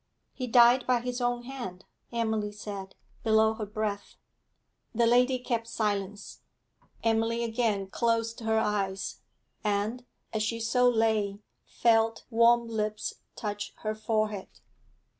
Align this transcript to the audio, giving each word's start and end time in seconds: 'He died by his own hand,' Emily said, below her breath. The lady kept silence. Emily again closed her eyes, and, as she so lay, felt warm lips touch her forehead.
'He 0.33 0.47
died 0.47 0.87
by 0.87 1.01
his 1.01 1.21
own 1.21 1.43
hand,' 1.43 1.85
Emily 2.11 2.51
said, 2.51 2.95
below 3.23 3.53
her 3.53 3.67
breath. 3.67 4.15
The 4.95 5.05
lady 5.05 5.37
kept 5.37 5.67
silence. 5.67 6.41
Emily 7.03 7.43
again 7.43 7.85
closed 7.85 8.39
her 8.39 8.57
eyes, 8.57 9.17
and, 9.63 10.03
as 10.33 10.41
she 10.41 10.59
so 10.59 10.89
lay, 10.89 11.37
felt 11.67 12.25
warm 12.31 12.67
lips 12.67 13.17
touch 13.35 13.73
her 13.83 13.93
forehead. 13.93 14.47